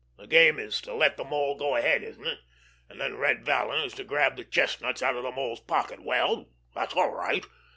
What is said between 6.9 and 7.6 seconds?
all right!